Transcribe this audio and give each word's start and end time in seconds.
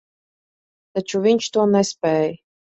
Taču 0.95 1.21
viņš 1.27 1.51
to 1.59 1.67
nespēj. 1.75 2.35